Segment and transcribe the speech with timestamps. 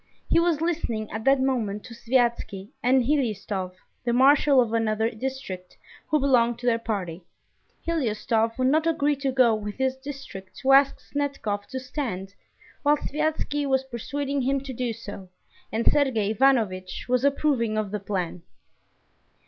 [0.27, 3.73] He was listening at that moment to Sviazhsky and Hliustov,
[4.03, 5.77] the marshal of another district,
[6.07, 7.21] who belonged to their party.
[7.85, 12.33] Hliustov would not agree to go with his district to ask Snetkov to stand,
[12.81, 15.29] while Sviazhsky was persuading him to do so,
[15.71, 18.41] and Sergey Ivanovitch was approving of the plan.